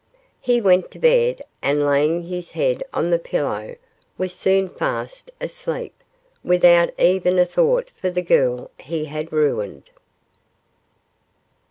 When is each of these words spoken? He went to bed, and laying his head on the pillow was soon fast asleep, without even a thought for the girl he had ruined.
He 0.39 0.59
went 0.61 0.89
to 0.89 0.97
bed, 0.99 1.43
and 1.61 1.85
laying 1.85 2.23
his 2.23 2.49
head 2.53 2.83
on 2.91 3.11
the 3.11 3.19
pillow 3.19 3.75
was 4.17 4.33
soon 4.33 4.67
fast 4.67 5.29
asleep, 5.39 5.93
without 6.43 6.89
even 6.99 7.37
a 7.37 7.45
thought 7.45 7.91
for 7.91 8.09
the 8.09 8.23
girl 8.23 8.71
he 8.79 9.05
had 9.05 9.31
ruined. 9.31 9.91